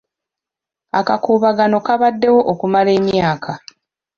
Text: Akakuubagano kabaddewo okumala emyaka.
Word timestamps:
Akakuubagano 0.99 1.77
kabaddewo 1.85 2.39
okumala 2.51 2.89
emyaka. 2.99 3.51